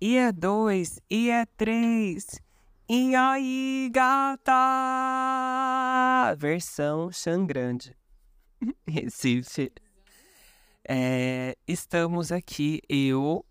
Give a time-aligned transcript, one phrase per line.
[0.00, 2.40] e é dois, e é três.
[2.88, 4.54] E aí, gata!
[6.36, 7.94] Versão Xangrande.
[8.86, 9.72] Recife.
[10.88, 13.44] É, estamos aqui, eu,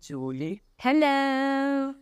[0.00, 0.62] Julie.
[0.82, 1.94] Hello!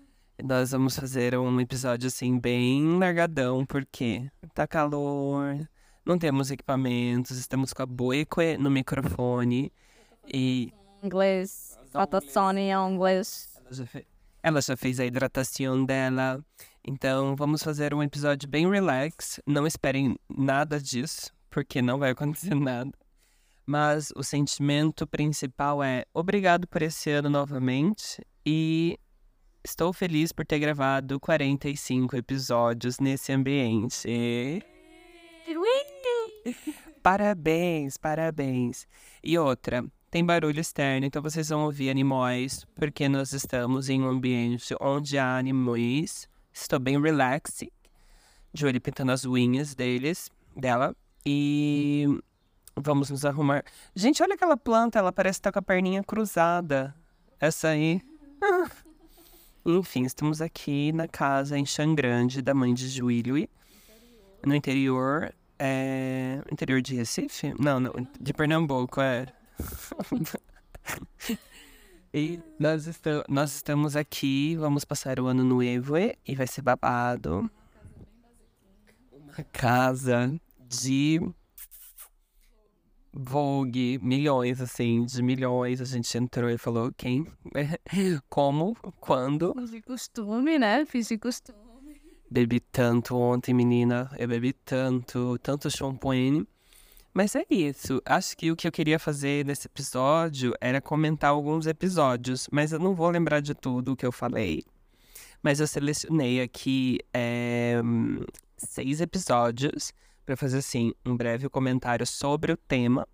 [0.43, 5.69] Nós vamos fazer um episódio assim, bem largadão, porque tá calor,
[6.05, 9.73] não temos equipamentos, estamos com a Boeque no microfone
[10.33, 10.73] e.
[11.03, 13.54] Inglês, rotação em inglês.
[14.43, 16.45] Ela já, fez a hidratação dela.
[16.87, 19.41] Então, vamos fazer um episódio bem relax.
[19.47, 22.93] Não esperem nada disso, porque não vai acontecer nada.
[23.67, 28.99] Mas o sentimento principal é obrigado por esse ano novamente e
[29.65, 34.07] estou feliz por ter gravado 45 episódios nesse ambiente.
[37.03, 38.87] Parabéns, parabéns.
[39.23, 39.85] E outra,
[40.15, 45.19] tem barulho externo, então vocês vão ouvir animais, porque nós estamos em um ambiente onde
[45.19, 46.29] há animais.
[46.53, 47.69] Estou bem relaxed.
[48.55, 50.95] Jolie pintando as unhas deles, dela.
[51.27, 52.07] E
[52.77, 53.65] vamos nos arrumar.
[53.93, 56.95] Gente, olha aquela planta, ela parece estar com a perninha cruzada.
[57.41, 58.01] Essa aí.
[59.67, 63.49] Enfim, estamos aqui na casa em Xangrande, da mãe de Juílio,
[64.47, 65.35] no interior.
[65.59, 66.41] É...
[66.53, 67.53] Interior de Recife?
[67.59, 69.27] Não, não, de Pernambuco, é.
[72.13, 77.51] e nós, estamos, nós estamos aqui, vamos passar o ano novo e vai ser babado.
[79.13, 80.33] Uma casa
[80.69, 81.21] de
[83.17, 85.81] Vogue, milhões, assim, de milhões.
[85.81, 87.25] A gente entrou e falou quem,
[88.29, 89.55] como, quando.
[89.55, 90.85] Fiz de costume, né?
[90.85, 92.03] Fiz de costume.
[92.29, 94.11] Bebi tanto ontem, menina.
[94.19, 96.45] Eu bebi tanto, tanto champanhe.
[97.15, 98.03] Mas é isso.
[98.05, 102.81] Acho que o que eu queria fazer nesse episódio era comentar alguns episódios, mas eu
[102.81, 104.65] não vou lembrar de tudo o que eu falei.
[105.41, 107.81] Mas eu selecionei aqui é,
[108.57, 109.93] seis episódios
[110.27, 113.07] para fazer assim um breve comentário sobre o tema.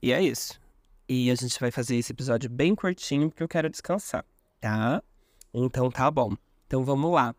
[0.00, 0.58] E é isso.
[1.06, 4.24] E a gente vai fazer esse episódio bem curtinho porque eu quero descansar,
[4.58, 5.02] tá?
[5.52, 6.34] Então tá bom.
[6.66, 7.34] Então vamos lá.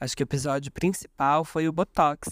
[0.00, 2.30] Acho que o episódio principal foi o Botox.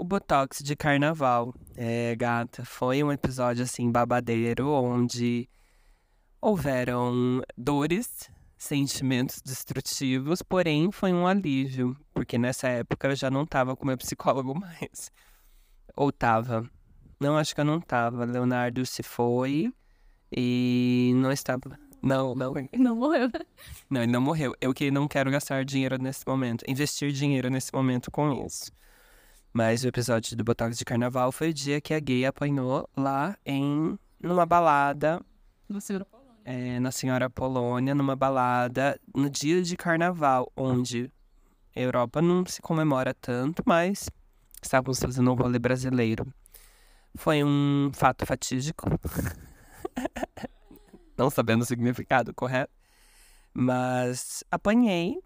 [0.00, 1.54] O Botox de carnaval.
[1.76, 5.46] É, gata, foi um episódio assim babadeiro onde
[6.40, 13.76] houveram dores, sentimentos destrutivos, porém foi um alívio, porque nessa época eu já não tava
[13.76, 15.12] com meu psicólogo mais.
[15.94, 16.66] Ou tava.
[17.20, 18.24] Não, acho que eu não tava.
[18.24, 19.70] Leonardo se foi
[20.34, 21.78] e não estava.
[22.02, 22.54] Não, não.
[22.72, 23.28] Não morreu.
[23.90, 24.54] Não, ele não morreu.
[24.62, 28.72] Eu que não quero gastar dinheiro nesse momento, investir dinheiro nesse momento com isso.
[29.52, 33.36] Mas o episódio do Botox de Carnaval foi o dia que a gay apanhou lá
[33.44, 35.20] em numa balada.
[35.68, 36.40] Na Senhora Polônia.
[36.44, 41.10] É, na Senhora Polônia, numa balada no dia de carnaval, onde
[41.74, 44.08] a Europa não se comemora tanto, mas
[44.62, 46.32] estávamos fazendo um rolê brasileiro.
[47.16, 48.88] Foi um fato fatídico.
[51.18, 52.72] não sabendo o significado correto.
[53.52, 55.18] Mas apanhei,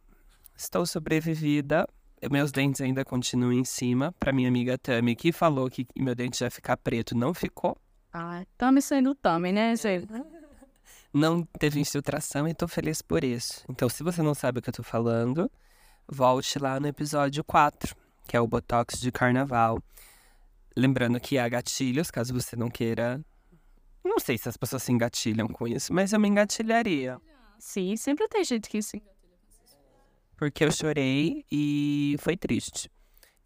[0.57, 1.87] estou sobrevivida
[2.31, 4.13] meus dentes ainda continuam em cima.
[4.19, 7.77] Pra minha amiga Tami, que falou que meu dente ia ficar preto, não ficou.
[8.13, 10.09] Ah, Tami sendo Tami, né, gente?
[11.13, 13.65] Não teve infiltração e tô feliz por isso.
[13.71, 15.49] Então, se você não sabe o que eu tô falando,
[16.09, 17.95] volte lá no episódio 4,
[18.27, 19.81] que é o Botox de Carnaval.
[20.77, 23.25] Lembrando que há gatilhos, caso você não queira.
[24.03, 27.21] Não sei se as pessoas se engatilham com isso, mas eu me engatilharia.
[27.61, 29.01] Sim, sempre tem gente que se
[30.45, 32.91] porque eu chorei e foi triste.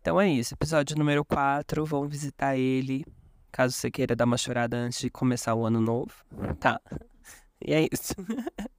[0.00, 3.04] Então é isso, episódio número 4, vão visitar ele,
[3.52, 6.12] caso você queira dar uma chorada antes de começar o ano novo.
[6.58, 6.80] Tá.
[7.60, 8.14] E é isso.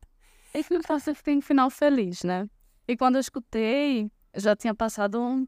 [0.54, 2.50] E que você tem um final feliz, né?
[2.88, 5.46] E quando eu escutei, já tinha passado um.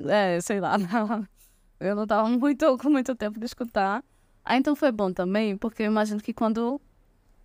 [0.00, 0.76] É, sei lá,
[1.80, 4.04] eu não tava muito, com muito tempo de escutar.
[4.44, 6.80] Ah, então foi bom também, porque eu imagino que quando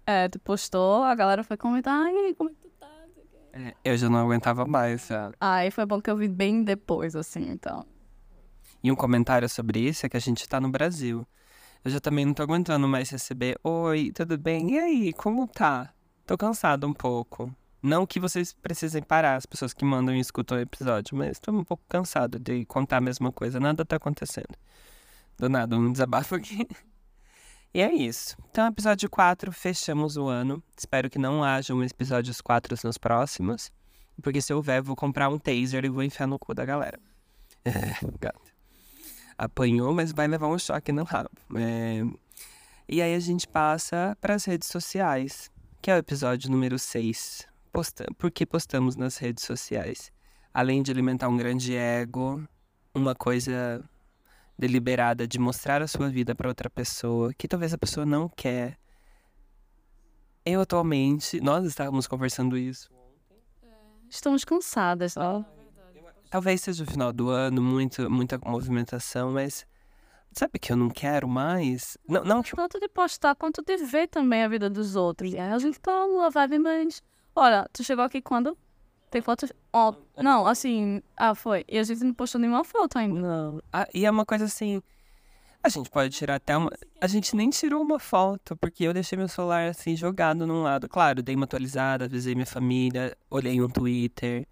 [0.06, 2.65] é, tu postou, a galera foi comentar, ai, como é que
[3.84, 5.36] eu já não aguentava mais, sabe?
[5.40, 7.86] Aí foi bom que eu vi bem depois, assim, então.
[8.84, 11.26] E um comentário sobre isso é que a gente tá no Brasil.
[11.84, 13.58] Eu já também não tô aguentando mais receber.
[13.64, 14.72] Oi, tudo bem?
[14.72, 15.94] E aí, como tá?
[16.26, 17.56] Tô cansado um pouco.
[17.82, 21.54] Não que vocês precisem parar, as pessoas que mandam e escutam o episódio, mas estou
[21.54, 23.60] um pouco cansado de contar a mesma coisa.
[23.60, 24.56] Nada tá acontecendo.
[25.38, 26.68] Do nada, um desabafo aqui.
[27.76, 28.38] E é isso.
[28.50, 30.64] Então, episódio 4, fechamos o ano.
[30.78, 33.70] Espero que não hajam episódios 4 nos próximos.
[34.24, 36.98] Porque se houver, vou comprar um taser e vou enfiar no cu da galera.
[39.38, 41.30] Apanhou, mas vai levar um choque no rabo.
[41.58, 42.02] É...
[42.88, 45.52] E aí a gente passa para as redes sociais,
[45.82, 47.46] que é o episódio número 6.
[47.74, 48.06] Posta...
[48.18, 50.14] Por que postamos nas redes sociais?
[50.54, 52.42] Além de alimentar um grande ego,
[52.94, 53.84] uma coisa
[54.58, 58.78] deliberada de mostrar a sua vida para outra pessoa, que talvez a pessoa não quer.
[60.46, 62.90] Eu atualmente, nós estávamos conversando isso.
[64.10, 65.44] Estamos cansadas, ó.
[66.30, 69.66] Talvez seja o final do ano, muito, muita movimentação, mas
[70.32, 71.98] sabe que eu não quero mais?
[72.08, 75.34] Não, não que Tanto de postar quanto de ver também a vida dos outros.
[75.34, 77.02] E aí a gente tá numa vibe, mas.
[77.36, 78.58] Olha, tu chegou aqui quando?
[79.16, 79.48] Tem foto.
[79.72, 81.02] Ó, não, assim.
[81.16, 81.64] Ah, foi.
[81.70, 83.18] E a gente não postou nenhuma foto ainda.
[83.18, 83.62] Não.
[83.72, 84.82] Ah, e é uma coisa assim.
[85.64, 86.70] A gente pode tirar até uma.
[87.00, 90.90] A gente nem tirou uma foto, porque eu deixei meu celular assim jogado num lado.
[90.90, 94.46] Claro, dei uma atualizada, avisei minha família, olhei um Twitter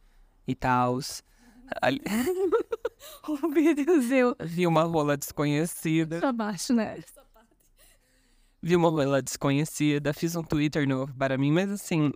[0.48, 0.98] e tal.
[1.82, 2.00] Ali...
[3.28, 4.34] Oh, meu Deus, eu.
[4.40, 6.20] Vi uma rola desconhecida.
[6.20, 7.04] Pra baixo, né?
[8.62, 10.14] Vi uma rola desconhecida.
[10.14, 12.14] Fiz um Twitter novo para mim, mas assim.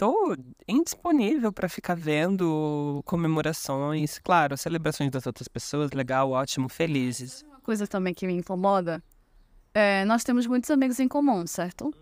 [0.00, 0.34] Tô
[0.66, 4.18] indisponível para ficar vendo comemorações.
[4.18, 7.44] Claro, celebrações das outras pessoas, legal, ótimo, felizes.
[7.46, 9.02] Uma coisa também que me incomoda
[9.74, 11.92] é, nós temos muitos amigos em comum, certo?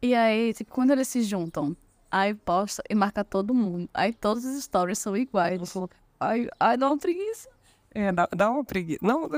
[0.00, 1.76] E aí, tipo, quando eles se juntam,
[2.08, 3.90] aí posta e marca todo mundo.
[3.92, 5.60] Aí todos os stories são iguais.
[6.20, 7.48] Ai, ai, dá uma preguiça.
[7.96, 9.00] É, dá, dá uma preguiça.
[9.02, 9.28] Não,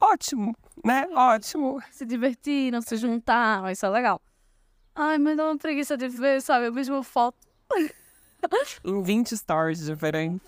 [0.00, 1.08] ótimo, né?
[1.12, 1.82] Ótimo.
[1.90, 4.20] Se divertiram, se juntaram, isso é legal.
[4.96, 6.66] Ai, mas dá uma preguiça de ver, sabe?
[6.66, 7.36] A mesma foto.
[8.82, 10.40] Em 20 stories diferentes.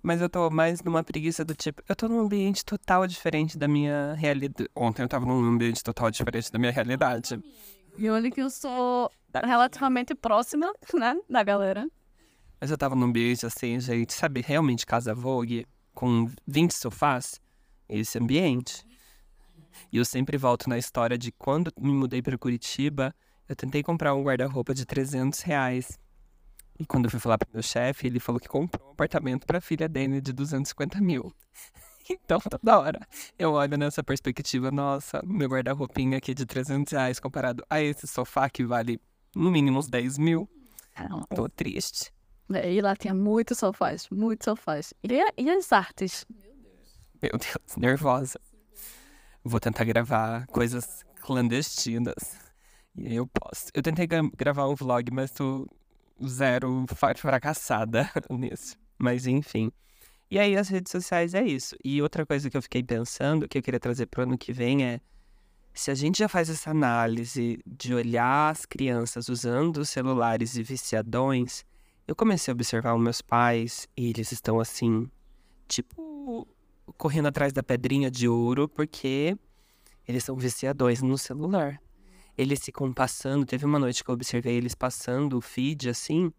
[0.00, 3.66] Mas eu tô mais numa preguiça do tipo, eu tô num ambiente total diferente da
[3.66, 4.70] minha realidade.
[4.76, 7.42] Ontem eu tava num ambiente total diferente da minha realidade.
[7.96, 9.10] E olha que eu sou
[9.44, 11.90] relativamente próxima, né, da galera.
[12.60, 17.40] Mas eu tava num ambiente assim, gente, sabe, realmente casa Vogue, com 20 sofás,
[17.88, 18.86] esse ambiente.
[19.92, 23.12] E eu sempre volto na história de quando me mudei para Curitiba,
[23.48, 25.98] eu tentei comprar um guarda-roupa de 300 reais.
[26.78, 29.60] E quando eu fui falar pro meu chefe, ele falou que comprou um apartamento pra
[29.60, 31.32] filha dele de 250 mil.
[32.10, 33.06] Então, toda hora
[33.38, 38.48] eu olho nessa perspectiva, nossa, meu guarda-roupinha aqui de 300 reais comparado a esse sofá
[38.48, 38.98] que vale
[39.36, 40.48] no mínimo uns 10 mil.
[41.36, 42.10] Tô triste.
[42.50, 44.94] É, E lá tinha muitos sofás, muitos sofás.
[45.04, 46.24] E, e as artes?
[47.20, 48.40] Meu Deus, nervosa.
[49.44, 52.47] Vou tentar gravar coisas clandestinas.
[53.04, 53.66] Eu posso.
[53.74, 55.66] Eu tentei gra- gravar um vlog, mas tô
[56.26, 56.84] zero
[57.16, 58.76] fracassada nisso.
[58.98, 59.70] Mas enfim.
[60.30, 61.76] E aí as redes sociais é isso.
[61.84, 64.84] E outra coisa que eu fiquei pensando, que eu queria trazer pro ano que vem
[64.84, 65.00] é
[65.72, 71.64] se a gente já faz essa análise de olhar as crianças usando celulares e viciadões,
[72.06, 75.08] eu comecei a observar os meus pais e eles estão assim,
[75.68, 76.48] tipo,
[76.96, 79.36] correndo atrás da pedrinha de ouro porque
[80.06, 81.80] eles são viciadões no celular.
[82.38, 86.32] Eles ficam passando, teve uma noite que eu observei eles passando o feed assim,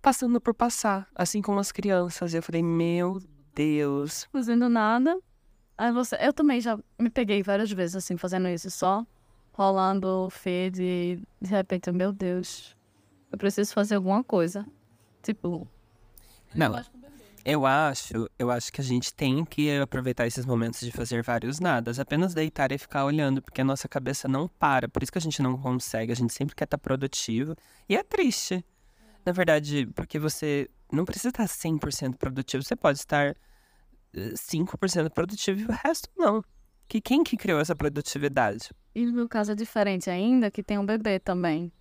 [0.00, 2.32] passando por passar, assim como as crianças.
[2.32, 3.20] E eu falei, meu
[3.52, 4.28] Deus.
[4.32, 5.18] Fazendo nada.
[5.76, 6.16] Aí você.
[6.20, 9.04] Eu também já me peguei várias vezes assim, fazendo isso só.
[9.52, 12.76] Rolando o feed e de repente, eu, meu Deus.
[13.32, 14.64] Eu preciso fazer alguma coisa.
[15.22, 15.66] Tipo.
[16.54, 16.72] Não,
[17.44, 21.58] eu acho, eu acho que a gente tem que aproveitar esses momentos de fazer vários
[21.58, 25.18] nadas, apenas deitar e ficar olhando, porque a nossa cabeça não para, por isso que
[25.18, 27.56] a gente não consegue, a gente sempre quer estar produtivo,
[27.88, 28.64] e é triste.
[29.24, 33.36] Na verdade, porque você não precisa estar 100% produtivo, você pode estar
[34.14, 36.42] eh, 5% produtivo e o resto não.
[36.88, 38.70] Que quem que criou essa produtividade?
[38.94, 41.72] E no meu caso é diferente ainda, que tem um bebê também.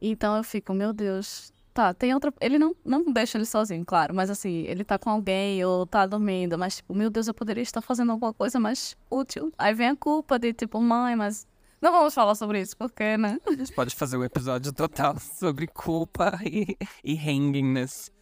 [0.00, 1.52] Então eu fico, meu Deus.
[1.74, 2.32] Tá, tem outra.
[2.40, 6.06] Ele não, não deixa ele sozinho, claro, mas assim, ele tá com alguém ou tá
[6.06, 9.52] dormindo, mas tipo, meu Deus, eu poderia estar fazendo alguma coisa mais útil.
[9.58, 11.48] Aí vem a culpa de tipo, mãe, mas.
[11.80, 13.40] Não vamos falar sobre isso, porque, né?
[13.44, 18.12] A gente pode fazer um episódio total sobre culpa e, e hangingness.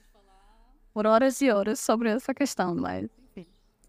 [0.95, 3.07] Por horas e horas sobre essa questão, mas.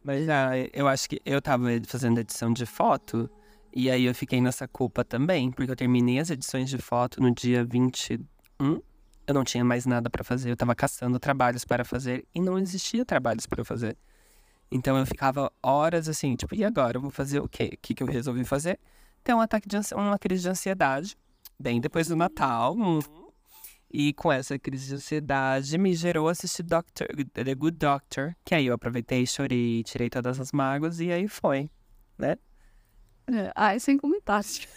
[0.03, 3.29] Mas ah, eu acho que eu tava fazendo edição de foto
[3.73, 7.33] e aí eu fiquei nessa culpa também, porque eu terminei as edições de foto no
[7.33, 8.81] dia 21.
[9.25, 12.57] Eu não tinha mais nada pra fazer, eu tava caçando trabalhos para fazer e não
[12.59, 13.97] existia trabalhos para eu fazer.
[14.71, 16.97] Então eu ficava horas assim, tipo, e agora?
[16.97, 17.71] Eu vou fazer o quê?
[17.73, 18.79] O que, que eu resolvi fazer?
[19.23, 21.15] Ter um ataque de ansi- uma crise de ansiedade,
[21.59, 22.75] bem depois do Natal.
[22.77, 22.99] hum.
[23.95, 28.65] E com essa crise de ansiedade, me gerou assistir Doctor, The Good Doctor, que aí
[28.65, 31.69] eu aproveitei, chorei, tirei todas as mágoas e aí foi,
[32.17, 32.35] né?
[33.27, 34.67] É, ai, sem comentários.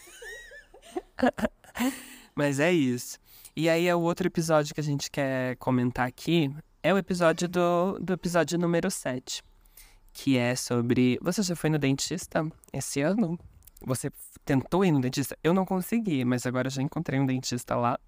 [2.36, 3.18] Mas é isso.
[3.56, 7.48] E aí, é o outro episódio que a gente quer comentar aqui é o episódio
[7.48, 9.42] do, do episódio número 7,
[10.12, 11.18] que é sobre.
[11.22, 13.38] Você já foi no dentista esse ano?
[13.84, 14.10] Você
[14.44, 15.36] tentou ir no dentista?
[15.42, 17.98] Eu não consegui, mas agora já encontrei um dentista lá.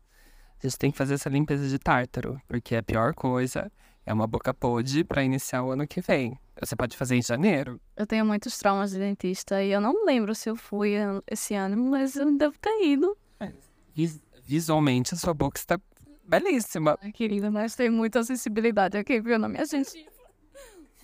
[0.62, 3.72] A gente tem que fazer essa limpeza de tártaro, porque a pior coisa
[4.04, 6.38] é uma boca podre para iniciar o ano que vem.
[6.60, 7.80] Você pode fazer em janeiro.
[7.96, 10.92] Eu tenho muitos traumas de dentista e eu não lembro se eu fui
[11.26, 13.16] esse ano, mas eu devo ter ido.
[13.94, 15.78] Vis- Visualmente, a sua boca está
[16.24, 16.98] belíssima.
[17.02, 20.10] Ai, querida, mas tem muita sensibilidade aqui, viu, na minha gengiva.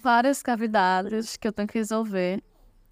[0.02, 2.42] Várias cavidades que eu tenho que resolver.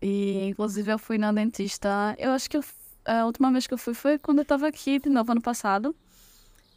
[0.03, 2.15] E, inclusive, eu fui na dentista.
[2.19, 2.65] Eu acho que eu-
[3.07, 5.97] a última vez que eu fui foi quando eu tava aqui, de novo, ano passado.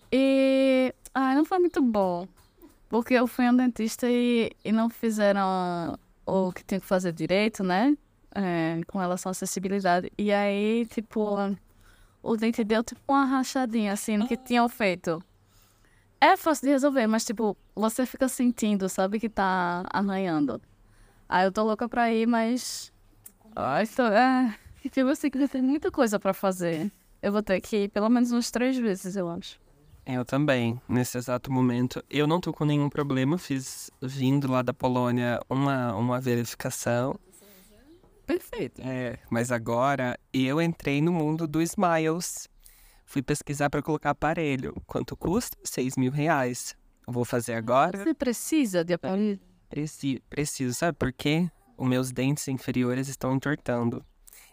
[0.09, 0.93] E.
[1.13, 2.25] Ai, não foi muito bom.
[2.87, 7.61] Porque eu fui no dentista e, e não fizeram o que tinha que fazer direito,
[7.61, 7.93] né?
[8.33, 10.09] É, com relação à acessibilidade.
[10.17, 11.35] E aí, tipo,
[12.25, 15.23] o dente deu tipo uma rachadinha, assim, no que tinham feito.
[16.19, 20.59] É fácil de resolver, mas, tipo, você fica sentindo, sabe, que tá arranhando.
[21.29, 22.91] Aí eu tô louca pra ir, mas.
[23.55, 24.03] Ai, tô.
[24.03, 24.55] É.
[24.91, 26.91] Tipo assim, que tem muita coisa pra fazer.
[27.21, 29.59] Eu vou ter que ir pelo menos umas três vezes, eu acho.
[30.05, 32.03] Eu também, nesse exato momento.
[32.09, 37.19] Eu não tô com nenhum problema, fiz vindo lá da Polônia uma, uma verificação.
[38.25, 38.81] Perfeito.
[38.83, 42.49] É, mas agora eu entrei no mundo do Smiles.
[43.05, 44.75] Fui pesquisar para colocar aparelho.
[44.87, 45.57] Quanto custa?
[45.63, 46.75] 6 mil reais.
[47.07, 48.03] Eu vou fazer agora.
[48.03, 49.39] Você precisa de aparelho?
[49.69, 51.49] Preci preciso, sabe por quê?
[51.77, 54.03] Os meus dentes inferiores estão entortando.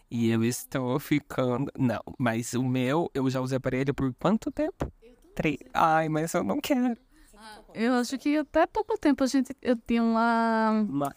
[0.09, 1.71] E eu estou ficando.
[1.77, 4.91] Não, mas o meu, eu já usei aparelho por quanto tempo?
[5.33, 5.57] Três.
[5.73, 6.95] Ai, mas eu não quero.
[7.73, 9.55] Eu acho que até pouco tempo a gente.
[9.61, 10.85] Eu tinha uma.
[10.87, 11.15] Uma-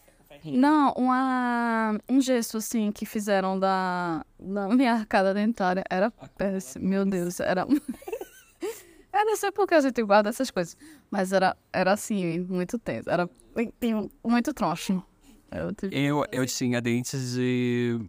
[0.51, 5.83] Não, uma, um gesto assim que fizeram da, da minha arcada dentária.
[5.89, 7.65] Era péssimo, meu Deus, era.
[9.13, 10.77] Eu não sei por que a gente guarda essas coisas,
[11.09, 13.09] mas era, era assim, muito tenso.
[13.09, 13.29] Era
[14.23, 15.03] muito troncho.
[15.51, 17.99] Eu tive- Eu, eu tinha dentes de,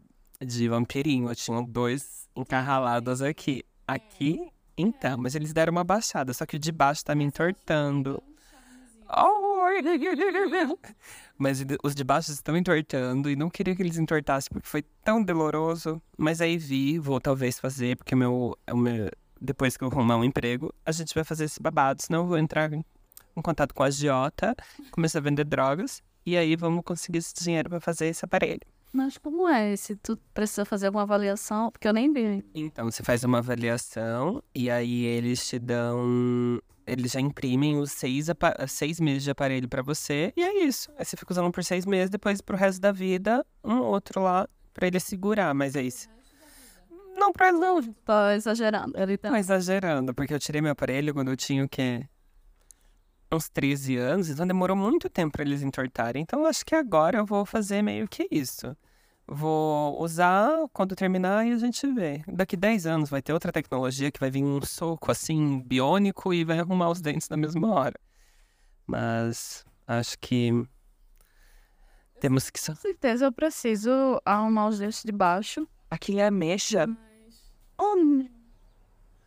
[0.44, 1.28] de vampirinho.
[1.30, 3.64] Eu tinha dois encarralados aqui.
[3.86, 4.38] Aqui,
[4.76, 8.22] então, mas eles deram uma baixada, só que o de baixo tá me entortando.
[9.08, 9.47] Ai,
[11.36, 15.22] Mas os de baixo estão entortando e não queria que eles entortassem porque foi tão
[15.22, 16.00] doloroso.
[16.16, 19.10] Mas aí vi, vou talvez fazer, porque meu, o meu-
[19.40, 22.02] depois que eu arrumar um emprego, a gente vai fazer esse babado.
[22.02, 22.84] Senão eu vou entrar em,
[23.36, 24.54] em contato com a agiota,
[24.90, 28.60] começar a vender drogas e aí vamos conseguir esse dinheiro para fazer esse aparelho.
[28.92, 29.76] Mas como é?
[29.76, 32.42] Se tu precisa fazer alguma avaliação, porque eu nem vi.
[32.54, 36.58] Então, você faz uma avaliação e aí eles te dão.
[36.88, 38.26] Eles já imprimem os seis,
[38.66, 40.90] seis meses de aparelho pra você e é isso.
[40.96, 44.48] Aí você fica usando por seis meses, depois pro resto da vida, um outro lá
[44.72, 46.08] pra ele segurar, mas é isso.
[47.16, 47.82] Não, pra ele não.
[47.82, 48.96] Tô exagerando.
[48.96, 49.30] Ele tá.
[49.30, 52.06] Não exagerando, porque eu tirei meu aparelho quando eu tinha o quê?
[53.30, 56.22] Uns 13 anos, então demorou muito tempo pra eles entortarem.
[56.22, 58.74] Então eu acho que agora eu vou fazer meio que isso.
[59.30, 62.22] Vou usar quando terminar e a gente vê.
[62.26, 66.44] Daqui 10 anos vai ter outra tecnologia que vai vir um soco assim, biônico, e
[66.44, 68.00] vai arrumar os dentes na mesma hora.
[68.86, 70.50] Mas acho que
[72.18, 72.58] temos que.
[72.58, 73.90] Com certeza eu preciso
[74.24, 75.68] arrumar os dentes de baixo.
[75.90, 76.88] Aqui é ameixa.
[77.76, 77.96] Oh,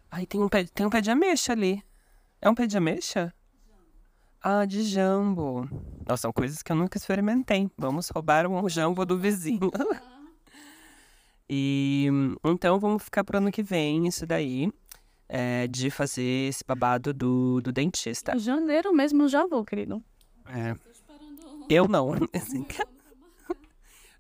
[0.09, 1.83] Ai, tem um pé, tem um pé de ameixa ali.
[2.41, 3.33] É um pé de ameixa?
[4.41, 5.69] Ah, de jambo.
[6.11, 7.71] Nossa, são coisas que eu nunca experimentei.
[7.77, 9.71] Vamos roubar um jambo do vizinho.
[11.49, 12.09] e
[12.43, 14.69] então vamos ficar pro ano que vem isso daí.
[15.29, 18.35] é, de fazer esse babado do, do dentista.
[18.35, 20.03] em janeiro mesmo eu já vou, querido.
[20.47, 20.75] É.
[21.69, 22.11] Eu não.
[22.35, 22.65] Assim,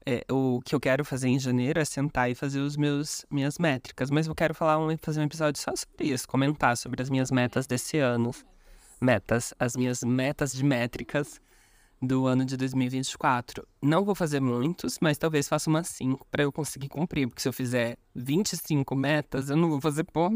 [0.05, 3.59] É, o que eu quero fazer em janeiro é sentar e fazer os meus minhas
[3.59, 7.09] métricas, mas eu quero falar um, fazer um episódio só sobre isso, comentar sobre as
[7.09, 8.31] minhas metas desse ano.
[9.01, 11.41] Metas, as minhas metas de métricas
[12.01, 13.67] do ano de 2024.
[13.81, 17.47] Não vou fazer muitos, mas talvez faça umas 5 para eu conseguir cumprir, porque se
[17.47, 20.31] eu fizer 25 metas, eu não vou fazer por.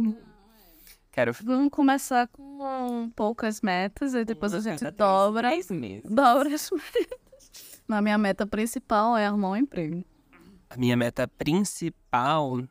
[1.12, 6.04] Quero Vamos começar com poucas metas e depois a gente dobra, três meses.
[6.12, 7.82] dobra as metas.
[7.88, 10.04] Mas a minha meta principal é arrumar um emprego.
[10.70, 12.62] A minha meta principal.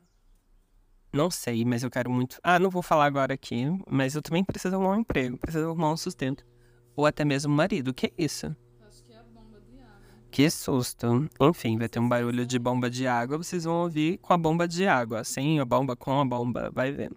[1.11, 2.37] Não sei, mas eu quero muito.
[2.43, 5.91] Ah, não vou falar agora aqui, mas eu também preciso arrumar um emprego, preciso arrumar
[5.91, 6.45] um sustento.
[6.95, 7.89] Ou até mesmo um marido.
[7.89, 8.55] O que é isso?
[10.35, 11.29] Que susto.
[11.39, 14.67] Enfim, vai ter um barulho de bomba de água, vocês vão ouvir com a bomba
[14.67, 15.23] de água.
[15.23, 17.15] Sem a bomba, com a bomba, vai vendo.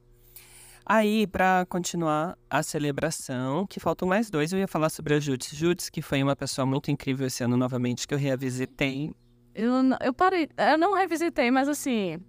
[0.86, 5.52] Aí, pra continuar a celebração, que faltam mais dois, eu ia falar sobre a Jutes.
[5.52, 9.12] Jutes, que foi uma pessoa muito incrível esse ano novamente, que eu revisitei.
[9.52, 12.20] Eu, eu parei, eu não revisitei, mas assim.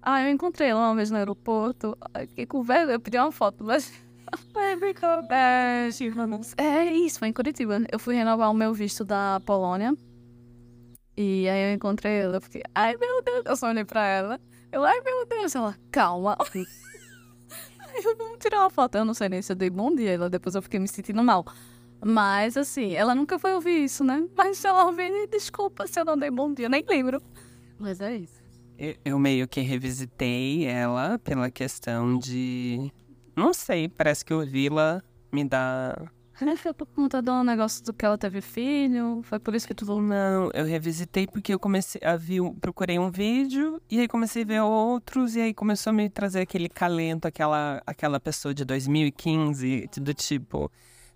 [0.00, 1.98] Ah, eu encontrei ela uma vez no aeroporto.
[2.14, 3.92] Ai, Fiquei com vergonha, eu pedi uma foto, mas.
[6.56, 7.82] É, isso, foi em Curitiba.
[7.90, 9.94] Eu fui renovar o meu visto da Polônia.
[11.16, 12.36] E aí eu encontrei ela.
[12.36, 14.40] Eu fiquei, ai meu Deus, eu só olhei pra ela.
[14.72, 16.36] Eu, ai meu Deus, ela, calma.
[17.96, 18.96] Aí eu vamos tirar uma foto.
[18.96, 21.22] Eu não sei nem se eu dei bom dia, ela depois eu fiquei me sentindo
[21.22, 21.44] mal.
[22.04, 24.26] Mas assim, ela nunca foi ouvir isso, né?
[24.36, 27.22] Mas se ela ouvir, desculpa se eu não dei bom dia, nem lembro.
[27.78, 28.42] Mas é isso.
[28.76, 32.90] Eu- Eu meio que revisitei ela pela questão de.
[33.36, 35.96] Não sei, parece que ouvi-la me dá.
[36.56, 39.20] Foi por conta do negócio do que ela teve filho.
[39.22, 40.00] Foi por isso que tu.
[40.00, 44.46] Não, eu revisitei porque eu comecei a ver, procurei um vídeo e aí comecei a
[44.46, 49.88] ver outros e aí começou a me trazer aquele calento, aquela, aquela pessoa de 2015,
[50.00, 50.70] do tipo,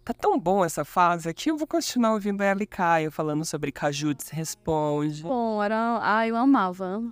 [0.05, 3.73] tá tão bom essa fase aqui, eu vou continuar ouvindo ela e Caio falando sobre
[3.73, 5.99] Cajutes Responde, Bom, era.
[6.01, 7.03] Ai, eu amava.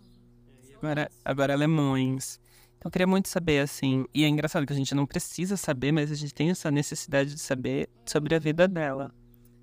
[0.81, 2.39] agora, agora Lemões.
[2.87, 6.11] Eu queria muito saber, assim, e é engraçado que a gente não precisa saber, mas
[6.11, 9.13] a gente tem essa necessidade de saber sobre a vida dela.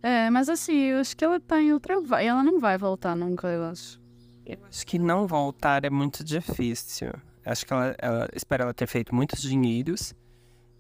[0.02, 2.02] É, mas assim, eu acho que ela tá em outra.
[2.02, 4.02] vai- Ela não vai voltar nunca, eu acho.
[4.46, 7.14] Eu acho que não voltar é muito difícil.
[7.46, 10.14] Acho que ela, ela espero ela ter feito muitos dinheiros.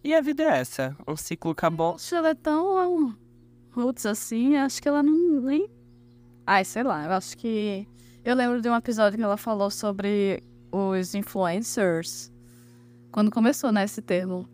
[0.03, 0.93] E a vida é essa.
[1.07, 1.95] Um ciclo acabou.
[1.95, 3.15] Acho que ela é tão
[3.71, 5.69] roots assim, acho que ela não nem.
[6.45, 7.87] Ai, sei lá, eu acho que.
[8.25, 12.32] Eu lembro de um episódio que ela falou sobre os influencers.
[13.13, 14.49] Quando começou, né, esse termo.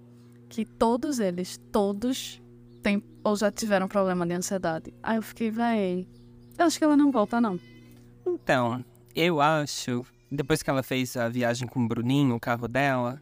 [0.49, 2.41] Que todos eles, todos,
[2.83, 4.93] têm ou já tiveram problema de ansiedade.
[5.01, 6.05] Aí eu fiquei, véi.
[6.57, 7.57] Eu acho que ela não volta, não.
[8.27, 8.83] Então,
[9.15, 13.21] eu acho, depois que ela fez a viagem com o Bruninho, o carro dela,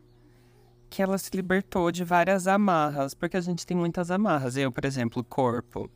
[0.89, 3.13] que ela se libertou de várias amarras.
[3.13, 4.58] Porque a gente tem muitas amarras.
[4.58, 5.88] Eu, por exemplo, corpo.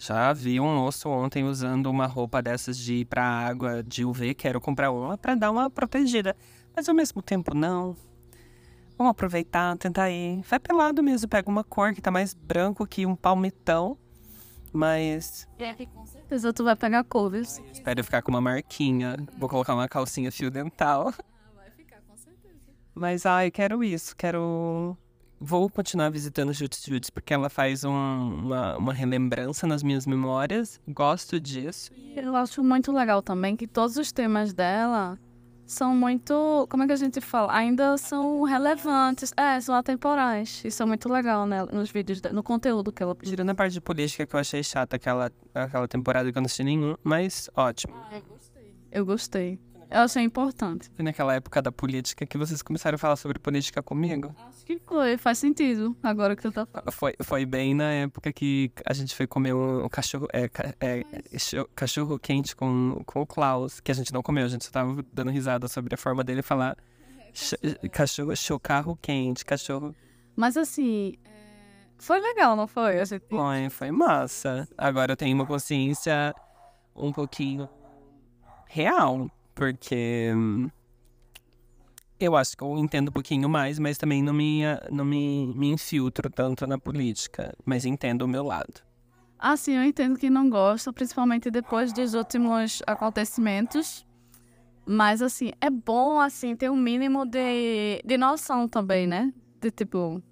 [0.00, 4.34] Já vi um moço ontem usando uma roupa dessas de ir pra água de UV,
[4.34, 6.34] quero comprar uma pra dar uma protegida.
[6.74, 7.96] Mas ao mesmo tempo, não.
[8.98, 10.42] Vamos aproveitar, tentar ir.
[10.42, 13.96] Vai pelado mesmo, pega uma cor que tá mais branco que um palmitão.
[14.72, 15.48] Mas
[15.94, 17.62] Com certeza tu vai pegar cores.
[17.72, 19.16] espero ficar com uma marquinha.
[19.38, 21.04] Vou colocar uma calcinha fio dental.
[21.56, 22.54] Vai ficar, com certeza.
[22.94, 24.96] Mas ai, quero isso, quero.
[25.40, 30.80] Vou continuar visitando Jutes Jutes porque ela faz um- uma, uma relembrança nas minhas memórias.
[30.88, 31.90] Gosto disso.
[32.16, 35.16] Eu acho muito legal também que todos os temas dela
[35.68, 36.66] são muito.
[36.70, 37.52] Como é que a gente fala?
[37.52, 39.32] Ainda são relevantes.
[39.36, 40.62] É, são atemporais.
[40.64, 41.64] Isso é muito legal, né?
[41.70, 44.62] Nos vídeos, de- no conteúdo que ela Tirando a parte de política que eu achei
[44.62, 47.94] chata aquela, aquela temporada que eu não assisti nenhum, mas ótimo.
[48.10, 48.74] Eu gostei.
[48.90, 49.04] Eu
[49.90, 50.90] achei importante.
[50.94, 54.34] Foi naquela época da política que vocês começaram a falar sobre política comigo.
[54.48, 55.96] Acho que foi, faz sentido.
[56.02, 56.92] Agora que tu tá falando.
[56.92, 61.38] Foi, foi bem na época que a gente foi comer um, um cachorro, é, é,
[61.38, 64.70] cho- cachorro quente com, com o Klaus, que a gente não comeu, a gente só
[64.70, 66.76] tava dando risada sobre a forma dele falar
[67.32, 67.54] ch-
[67.90, 69.94] cachorro, chocarro quente, cachorro.
[70.36, 71.14] Mas assim.
[71.24, 71.30] é,
[71.98, 73.00] Foi legal, não foi?
[73.00, 74.68] A gente- Foi, foi massa.
[74.76, 76.34] Agora eu tenho uma consciência
[76.94, 77.68] um pouquinho
[78.66, 80.70] real, porque hum,
[82.20, 85.72] eu acho que eu entendo um pouquinho mais, mas também não me, não me, me
[85.72, 88.80] infiltro tanto na política, mas entendo o meu lado.
[89.36, 94.06] Ah, sim, eu entendo que não gosta, principalmente depois dos últimos acontecimentos.
[94.86, 99.32] Mas, assim, é bom, assim, ter um mínimo de, de noção também, né?
[99.60, 100.22] De, tipo,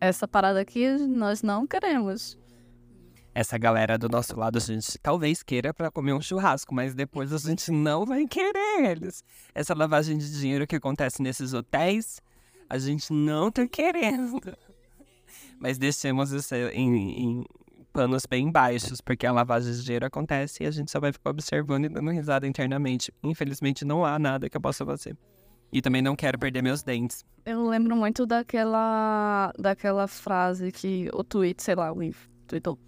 [0.00, 2.38] essa parada aqui nós não queremos.
[3.38, 7.34] Essa galera do nosso lado a gente talvez queira pra comer um churrasco, mas depois
[7.34, 9.22] a gente não vai querer eles.
[9.54, 12.22] Essa lavagem de dinheiro que acontece nesses hotéis,
[12.66, 14.40] a gente não tá querendo.
[15.60, 17.44] Mas deixemos isso em, em
[17.92, 21.28] panos bem baixos, porque a lavagem de dinheiro acontece e a gente só vai ficar
[21.28, 23.12] observando e dando risada internamente.
[23.22, 25.14] Infelizmente não há nada que eu possa fazer.
[25.70, 27.22] E também não quero perder meus dentes.
[27.44, 31.98] Eu lembro muito daquela, daquela frase que o tweet, sei lá, o
[32.46, 32.78] tweetou.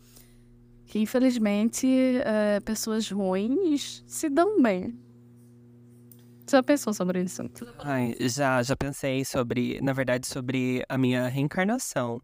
[0.88, 1.87] Que infelizmente
[2.24, 4.98] é, pessoas ruins se dão bem.
[6.51, 7.42] Já pensou sobre isso?
[7.79, 12.18] Ai, já, já pensei sobre, na verdade, sobre a minha reencarnação.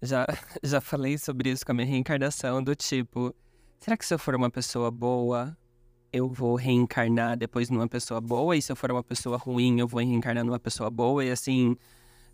[0.00, 0.26] Já,
[0.64, 3.34] já falei sobre isso com a minha reencarnação, do tipo,
[3.78, 5.54] será que se eu for uma pessoa boa,
[6.10, 8.56] eu vou reencarnar depois numa pessoa boa?
[8.56, 11.22] E se eu for uma pessoa ruim, eu vou reencarnar numa pessoa boa?
[11.22, 11.76] E assim,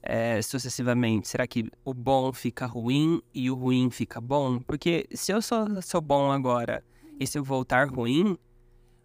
[0.02, 1.28] é, sucessivamente.
[1.28, 4.58] Será que o bom fica ruim e o ruim fica bom?
[4.58, 6.84] Porque se eu sou, sou bom agora
[7.20, 8.36] e se eu voltar ruim,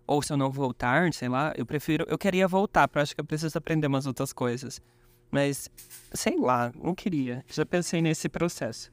[0.07, 2.05] ou se eu não voltar, sei lá, eu prefiro.
[2.07, 4.81] Eu queria voltar, porque eu acho que eu preciso aprender umas outras coisas.
[5.29, 5.69] Mas,
[6.13, 7.43] sei lá, não queria.
[7.47, 8.89] Já pensei nesse processo.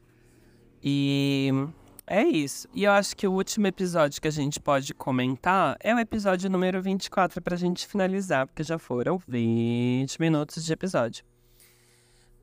[0.83, 1.51] E
[2.07, 2.69] é isso.
[2.75, 6.51] E eu acho que o último episódio que a gente pode comentar é o episódio
[6.51, 11.25] número 24 pra gente finalizar, porque já foram 20 minutos de episódio.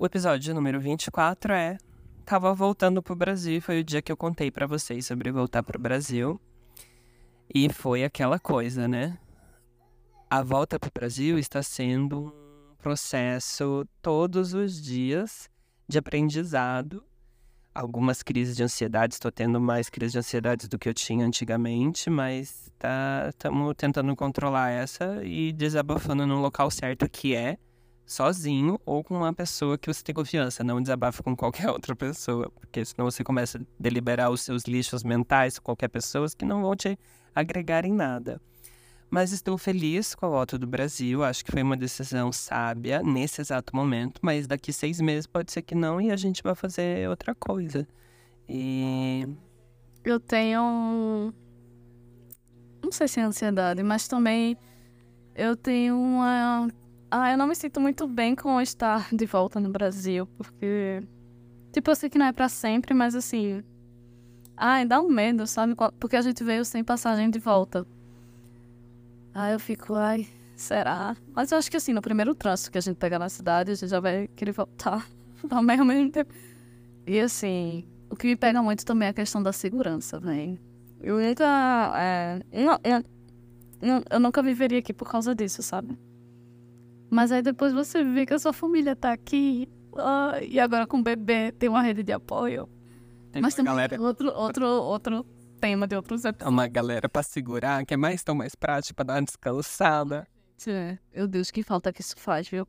[0.01, 1.77] O episódio número 24 é
[2.25, 5.79] tava voltando pro Brasil, foi o dia que eu contei para vocês sobre voltar pro
[5.79, 6.41] Brasil.
[7.53, 9.15] E foi aquela coisa, né?
[10.27, 15.47] A volta pro Brasil está sendo um processo todos os dias
[15.87, 17.03] de aprendizado
[17.71, 19.13] algumas crises de ansiedade.
[19.13, 24.15] Estou tendo mais crises de ansiedade do que eu tinha antigamente, mas estamos tá, tentando
[24.15, 27.59] controlar essa e desabafando no local certo, que é
[28.05, 30.63] sozinho ou com uma pessoa que você tem confiança.
[30.63, 35.03] Não desabafa com qualquer outra pessoa, porque senão você começa a deliberar os seus lixos
[35.03, 36.97] mentais com qualquer pessoa que não vão te
[37.33, 38.41] agregar em nada.
[39.09, 41.21] Mas estou feliz com a volta do Brasil.
[41.21, 44.21] Acho que foi uma decisão sábia nesse exato momento.
[44.23, 47.85] Mas daqui seis meses pode ser que não e a gente vai fazer outra coisa.
[48.47, 49.27] E.
[50.05, 51.33] Eu tenho.
[52.81, 54.57] Não sei se é ansiedade, mas também
[55.35, 56.69] eu tenho uma.
[57.13, 61.03] Ah, eu não me sinto muito bem com estar de volta no Brasil, porque.
[61.73, 63.61] Tipo, eu sei que não é para sempre, mas assim.
[64.55, 65.75] Ai, dá um medo, sabe?
[65.99, 67.85] Porque a gente veio sem passagem de volta.
[69.33, 71.17] Aí eu fico, ai, será?
[71.35, 73.75] Mas eu acho que assim, no primeiro trânsito que a gente pegar na cidade, a
[73.75, 75.05] gente já vai querer voltar
[75.49, 76.33] também ao mesmo tempo.
[77.05, 80.57] E assim, o que me pega muito também é a questão da segurança, velho.
[81.01, 81.93] Eu nunca.
[81.97, 85.97] É, não, eu, eu nunca viveria aqui por causa disso, sabe?
[87.11, 89.67] Mas aí depois você vê que a sua família tá aqui.
[89.91, 92.69] Uh, e agora com o bebê tem uma rede de apoio.
[93.33, 94.01] Tem Mas também galera...
[94.01, 95.25] outro, outro, outro
[95.59, 96.47] tema de outros episódios.
[96.47, 100.25] É uma galera pra segurar, que é mais tão mais prático pra dar uma descansada.
[100.65, 102.65] É, meu Deus, que falta que isso faz, viu?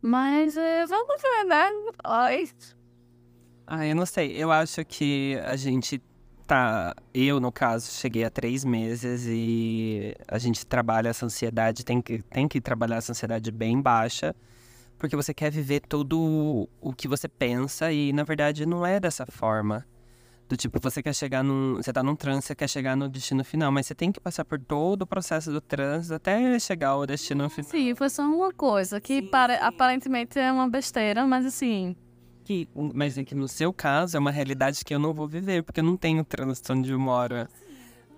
[0.00, 1.68] Mas é, vamos ver, né?
[2.04, 2.48] Ai.
[3.66, 4.36] Ah, eu não sei.
[4.36, 6.00] Eu acho que a gente
[6.52, 6.94] tá.
[7.14, 12.20] Eu, no caso, cheguei há três meses e a gente trabalha essa ansiedade, tem que,
[12.24, 14.36] tem que trabalhar essa ansiedade bem baixa,
[14.98, 19.24] porque você quer viver tudo o que você pensa e, na verdade, não é dessa
[19.24, 19.86] forma.
[20.46, 21.76] Do tipo, você quer chegar num.
[21.76, 24.44] Você tá num trânsito, você quer chegar no destino final, mas você tem que passar
[24.44, 27.70] por todo o processo do trânsito até chegar ao destino final.
[27.70, 31.96] Sim, foi só uma coisa que para, aparentemente é uma besteira, mas assim.
[32.44, 35.62] Que, mas é que no seu caso é uma realidade que eu não vou viver,
[35.62, 37.46] porque eu não tenho trânsito onde eu moro.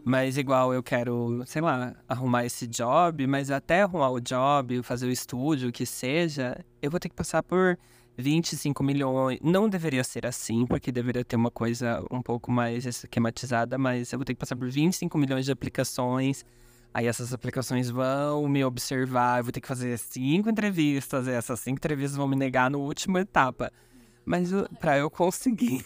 [0.04, 5.06] Mas igual eu quero, sei lá, arrumar esse job, mas até arrumar o job, fazer
[5.06, 7.78] o estúdio, o que seja, eu vou ter que passar por
[8.16, 9.38] 25 milhões.
[9.42, 14.18] Não deveria ser assim, porque deveria ter uma coisa um pouco mais esquematizada, mas eu
[14.18, 16.44] vou ter que passar por 25 milhões de aplicações.
[16.92, 21.78] Aí essas aplicações vão me observar, eu vou ter que fazer cinco entrevistas, essas cinco
[21.78, 23.72] entrevistas vão me negar no último etapa.
[24.24, 25.84] Mas para eu conseguir,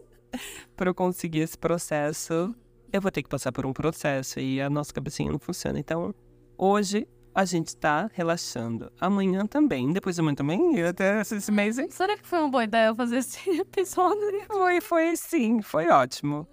[0.76, 2.54] para eu conseguir esse processo,
[2.92, 5.78] eu vou ter que passar por um processo e a nossa cabecinha não funciona.
[5.78, 6.14] Então,
[6.58, 8.92] hoje a gente tá relaxando.
[9.00, 11.78] Amanhã também, depois de amanhã também, e até esse mês.
[11.78, 11.88] Hein?
[11.90, 14.44] Será que foi uma boa ideia fazer esse episódio?
[14.46, 16.46] Foi, foi sim, foi ótimo.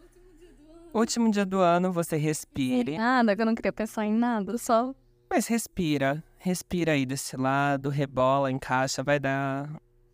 [0.93, 2.97] Último dia do ano, você respire.
[2.97, 4.93] Nada, que eu não queria pensar em nada, só.
[5.29, 6.23] Mas respira.
[6.37, 9.69] Respira aí desse lado, rebola, encaixa, vai dar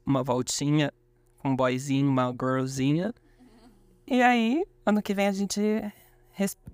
[0.06, 0.94] uma voltinha
[1.38, 3.14] com um boyzinho, uma girlzinha.
[4.08, 5.62] E aí, ano que vem a gente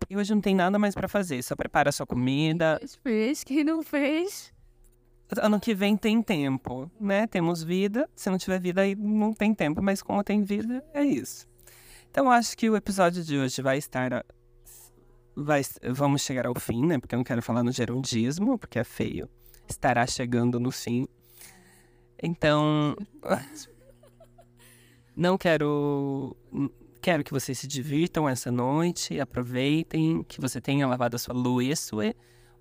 [0.10, 1.42] e hoje não tem nada mais para fazer.
[1.44, 2.78] Só prepara a sua comida.
[2.80, 4.52] Quem fez, quem não fez.
[5.38, 7.28] Ano que vem tem tempo, né?
[7.28, 8.10] Temos vida.
[8.16, 9.82] Se não tiver vida, aí não tem tempo.
[9.82, 11.48] Mas como tem vida, é isso.
[12.10, 14.26] Então acho que o episódio de hoje vai estar.
[15.36, 17.00] Vai, vamos chegar ao fim, né?
[17.00, 19.30] Porque eu não quero falar no gerundismo, porque é feio.
[19.70, 21.08] Estará chegando no fim.
[22.22, 22.96] Então.
[25.16, 26.36] Não quero
[27.02, 31.96] Quero que vocês se divirtam essa noite, aproveitem, que você tenha lavado a sua louça,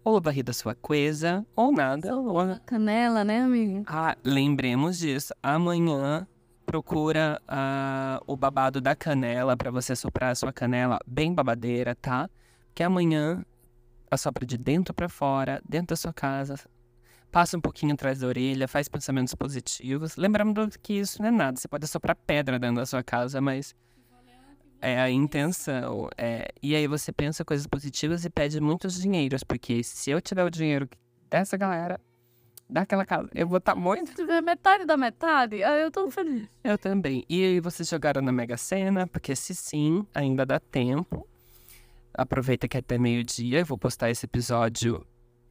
[0.03, 2.17] ou varrido a sua coisa, ou nada.
[2.17, 2.59] Ou...
[2.65, 3.85] Canela, né, amigo?
[3.87, 5.35] Ah, lembremos disso.
[5.43, 6.27] Amanhã
[6.65, 12.31] procura uh, o babado da canela para você soprar a sua canela bem babadeira, tá?
[12.75, 13.45] Que amanhã
[14.11, 16.55] assopra de dentro para fora, dentro da sua casa.
[17.31, 20.17] Passa um pouquinho atrás da orelha, faz pensamentos positivos.
[20.17, 21.59] Lembrando que isso não é nada.
[21.59, 23.75] Você pode soprar pedra dentro da sua casa, mas
[24.81, 26.09] é a intenção.
[26.17, 30.45] É, e aí você pensa coisas positivas e pede muitos dinheiros, porque se eu tiver
[30.45, 30.89] o dinheiro
[31.29, 32.01] dessa galera,
[32.69, 34.09] daquela casa, eu vou estar tá muito.
[34.09, 36.49] Se tiver metade da metade, aí eu tô feliz.
[36.65, 37.25] Eu também.
[37.29, 41.27] E aí vocês jogaram na Mega Sena, porque se sim, ainda dá tempo.
[42.13, 43.61] Aproveita que é até meio-dia.
[43.61, 45.07] Eu vou postar esse episódio,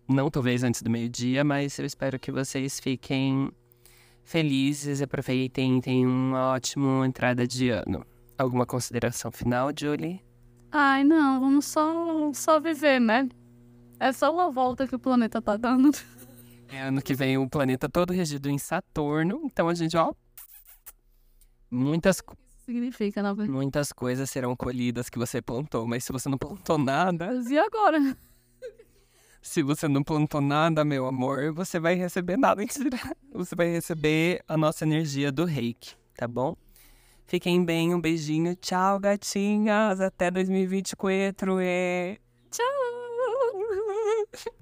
[0.10, 3.52] não talvez antes do meio-dia, mas eu espero que vocês fiquem
[4.24, 8.06] felizes, aproveitem, tenham uma ótima entrada de ano.
[8.38, 10.22] Alguma consideração final, Julie?
[10.72, 13.28] Ai, não, vamos só, só viver, né?
[14.00, 15.92] É só uma volta que o planeta tá dando.
[16.72, 20.14] É ano que vem o planeta todo regido em Saturno, então a gente, ó.
[21.72, 22.22] Muitas,
[22.64, 23.50] Significa, verdade.
[23.50, 28.16] muitas coisas serão colhidas que você plantou, mas se você não plantou nada, E agora?
[29.42, 32.62] Se você não plantou nada, meu amor, você vai receber nada.
[33.32, 36.56] Você vai receber a nossa energia do reiki, tá bom?
[37.26, 38.56] Fiquem bem, um beijinho.
[38.56, 40.02] Tchau, gatinhas.
[40.02, 41.60] Até 2024.
[41.62, 42.18] É.
[42.52, 42.66] Tchau!